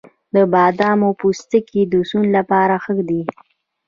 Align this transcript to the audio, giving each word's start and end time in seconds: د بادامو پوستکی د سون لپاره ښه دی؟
د 0.35 0.37
بادامو 0.53 1.09
پوستکی 1.19 1.81
د 1.91 1.93
سون 2.09 2.25
لپاره 2.37 2.75
ښه 2.83 2.93
دی؟ 3.09 3.21